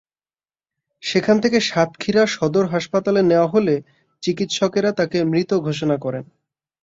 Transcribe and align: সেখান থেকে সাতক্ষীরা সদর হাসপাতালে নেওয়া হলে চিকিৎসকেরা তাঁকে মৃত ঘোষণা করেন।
সেখান 1.03 1.37
থেকে 1.39 1.57
সাতক্ষীরা 1.61 2.23
সদর 2.27 2.65
হাসপাতালে 2.65 3.21
নেওয়া 3.23 3.47
হলে 3.47 3.75
চিকিৎসকেরা 4.23 4.91
তাঁকে 4.91 5.19
মৃত 5.23 5.51
ঘোষণা 5.59 5.95
করেন। 5.97 6.23